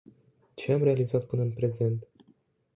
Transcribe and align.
Ce 0.55 0.71
am 0.71 0.83
realizat 0.83 1.23
până 1.23 1.41
în 1.41 1.51
prezent? 1.51 2.07